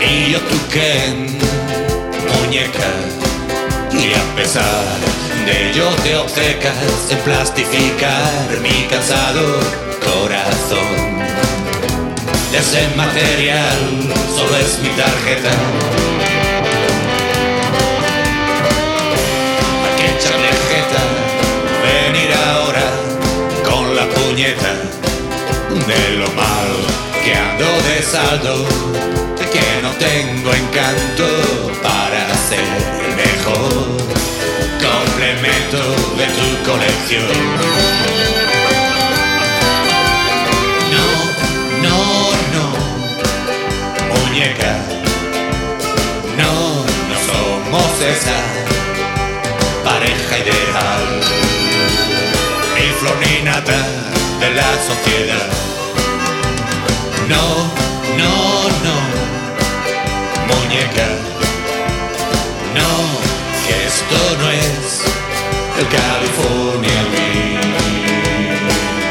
Y 0.00 0.32
yo 0.32 0.40
tu 0.40 0.68
Ken, 0.68 1.26
muñeca. 2.40 2.90
Y 3.92 4.12
a 4.14 4.36
pesar 4.36 4.84
de 5.46 5.70
ello 5.70 5.88
te 6.02 6.16
obcecas 6.16 7.10
en 7.10 7.18
plastificar 7.18 8.58
mi 8.62 8.86
cansado 8.88 9.60
corazón. 10.00 11.18
De 12.50 12.58
ese 12.58 12.88
material 12.96 13.78
solo 14.36 14.56
es 14.56 14.78
mi 14.80 14.88
tarjeta. 14.90 15.50
Hay 19.84 19.94
que 19.98 20.06
echarle 20.16 20.48
jeta, 20.68 21.04
venir 21.82 22.30
ahora 22.34 22.88
con 23.64 23.96
la 23.96 24.06
puñeta 24.08 24.74
de 25.86 26.16
lo 26.18 26.30
mal 26.32 26.68
que 27.24 27.34
ando 27.34 27.64
de 27.88 28.02
saldo, 28.02 28.66
para 31.82 32.34
ser 32.48 32.66
mejor 33.16 33.72
complemento 34.80 35.82
de 36.18 36.26
tu 36.36 36.70
colección. 36.70 37.28
No, 40.92 41.08
no, 41.82 41.98
no, 42.54 42.66
muñeca, 44.14 44.74
no, 46.36 46.84
no 47.08 47.16
somos 47.28 48.00
esa 48.00 48.38
pareja 49.84 50.38
ideal. 50.38 51.20
Ni 52.74 52.88
flor 52.98 53.16
ni 53.24 53.42
nata 53.44 53.80
de 54.40 54.50
la 54.54 54.70
sociedad. 54.86 55.48
No, 57.28 57.44
no, 58.18 58.68
no, 58.84 59.21
muñeca, 60.54 61.08
no, 62.74 62.92
que 63.66 63.74
esto 63.86 64.18
no 64.38 64.50
es 64.50 65.02
el 65.78 65.86
California 65.88 67.00
Dream. 67.12 67.60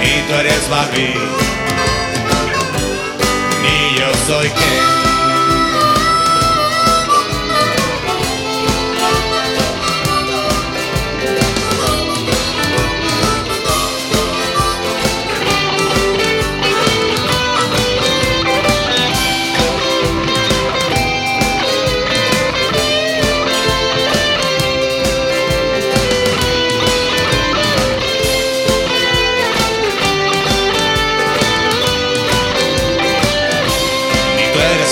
Ni 0.02 0.28
tú 0.28 0.34
eres 0.40 0.70
Barbie, 0.70 1.16
ni 3.62 4.00
yo 4.00 4.10
soy 4.28 4.50
Ken. 4.50 5.01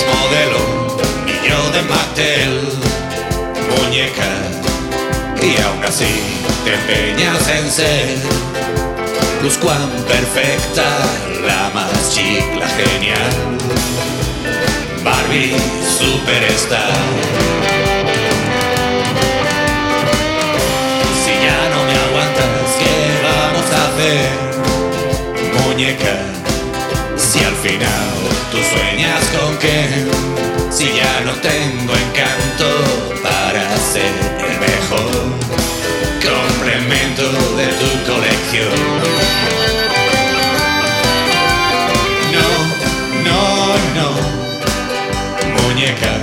Modelo, 0.08 0.98
ni 1.26 1.48
yo 1.48 1.72
de 1.72 1.82
Mattel, 1.84 2.62
muñeca. 3.70 4.32
Y 5.42 5.62
aún 5.62 5.84
así 5.84 6.22
te 6.64 6.74
empeñas 6.74 7.48
en 7.50 7.72
ser 7.72 8.18
luz 9.42 9.58
cuán 9.58 9.90
perfecta, 10.08 10.86
la 11.46 11.70
más 11.74 12.14
chic, 12.14 12.44
la 12.60 12.68
genial. 12.68 13.58
Barbie 15.04 15.56
Superstar. 15.98 16.92
Si 21.24 21.32
ya 21.46 21.70
no 21.70 21.84
me 21.86 21.96
aguantas, 22.06 22.76
¿qué 22.80 22.96
vamos 23.24 23.72
a 23.72 23.88
hacer, 23.88 24.30
muñeca? 25.68 26.29
Final 27.62 28.16
tú 28.52 28.58
sueñas 28.58 29.22
con 29.38 29.58
que 29.58 29.90
si 30.72 30.86
ya 30.86 31.22
no 31.26 31.34
tengo 31.42 31.94
encanto 31.94 32.68
para 33.22 33.78
ser 33.78 34.14
el 34.48 34.60
mejor 34.60 35.12
complemento 36.24 37.24
de 37.58 37.68
tu 37.82 38.12
colección. 38.12 38.80
No, 42.36 42.50
no, 43.28 43.42
no, 43.98 44.10
muñeca, 45.62 46.14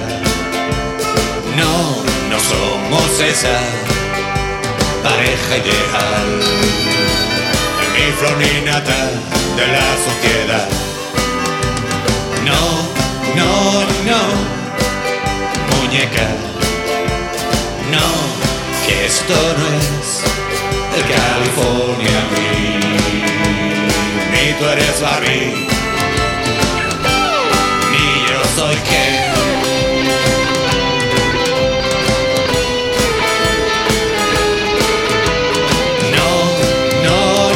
no, 1.55 2.03
no 2.31 2.41
somos 2.41 3.21
esa 3.21 3.59
pareja 5.03 5.57
ideal 5.59 6.41
ni 7.93 8.13
flor 8.13 8.37
ni 8.39 8.65
nata 8.65 9.11
de 9.57 9.67
la 9.67 9.97
sociedad. 10.07 10.86
Muñeca, 15.97 16.29
no, 17.91 18.09
que 18.87 19.07
esto 19.07 19.35
no 19.35 19.67
es 19.79 20.09
el 20.97 21.03
California 21.15 22.19
Dream. 22.31 22.81
Ni 24.31 24.53
tú 24.59 24.65
eres 24.69 25.01
Barbie, 25.01 25.55
ni 27.93 28.07
yo 28.29 28.41
soy 28.57 28.77
Ken. 28.77 29.15
No, 36.13 36.29
no, 37.05 37.47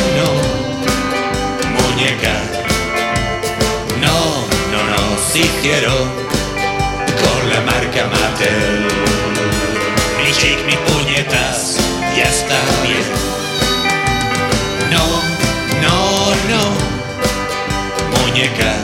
muñeca. 18.41 18.75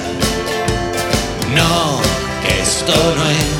No, 1.54 2.00
esto 2.60 2.92
no 3.16 3.30
es 3.30 3.55